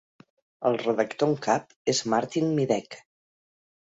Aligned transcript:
El 0.69 0.77
redactor 0.83 1.29
en 1.33 1.35
cap 1.47 1.75
és 1.93 2.01
Martin 2.15 2.49
Middeke. 2.61 3.03